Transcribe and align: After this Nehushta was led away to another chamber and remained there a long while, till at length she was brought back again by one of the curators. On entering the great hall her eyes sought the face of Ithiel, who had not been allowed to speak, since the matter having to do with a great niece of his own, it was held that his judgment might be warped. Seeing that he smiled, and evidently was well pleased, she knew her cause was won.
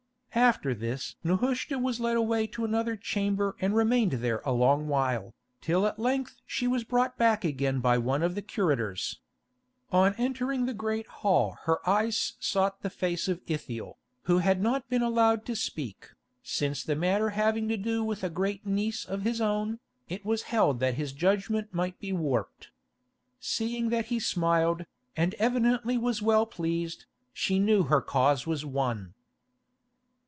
After 0.33 0.73
this 0.73 1.17
Nehushta 1.25 1.77
was 1.77 1.99
led 1.99 2.15
away 2.15 2.47
to 2.47 2.63
another 2.63 2.95
chamber 2.95 3.57
and 3.59 3.75
remained 3.75 4.13
there 4.13 4.41
a 4.45 4.53
long 4.53 4.87
while, 4.87 5.33
till 5.59 5.85
at 5.85 5.99
length 5.99 6.37
she 6.45 6.67
was 6.67 6.85
brought 6.85 7.17
back 7.17 7.43
again 7.43 7.81
by 7.81 7.97
one 7.97 8.23
of 8.23 8.33
the 8.33 8.41
curators. 8.41 9.19
On 9.91 10.15
entering 10.17 10.65
the 10.65 10.73
great 10.73 11.05
hall 11.05 11.57
her 11.63 11.87
eyes 11.87 12.37
sought 12.39 12.81
the 12.81 12.89
face 12.89 13.27
of 13.27 13.41
Ithiel, 13.45 13.97
who 14.23 14.37
had 14.37 14.61
not 14.61 14.87
been 14.89 15.01
allowed 15.01 15.45
to 15.47 15.55
speak, 15.55 16.11
since 16.41 16.81
the 16.81 16.95
matter 16.95 17.31
having 17.31 17.67
to 17.67 17.75
do 17.75 18.01
with 18.01 18.23
a 18.23 18.29
great 18.29 18.65
niece 18.65 19.03
of 19.03 19.23
his 19.23 19.41
own, 19.41 19.79
it 20.07 20.23
was 20.23 20.43
held 20.43 20.79
that 20.79 20.95
his 20.95 21.11
judgment 21.11 21.73
might 21.73 21.99
be 21.99 22.13
warped. 22.13 22.69
Seeing 23.41 23.89
that 23.89 24.05
he 24.05 24.17
smiled, 24.17 24.85
and 25.17 25.33
evidently 25.35 25.97
was 25.97 26.21
well 26.21 26.45
pleased, 26.45 27.03
she 27.33 27.59
knew 27.59 27.83
her 27.83 28.01
cause 28.01 28.47
was 28.47 28.65
won. 28.65 29.13